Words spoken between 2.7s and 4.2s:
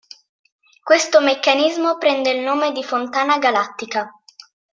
di fontana galattica.